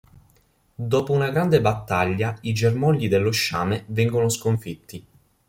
[0.73, 5.05] Dopo una grande battaglia i "germogli" dello Sciame vengono sconfitti.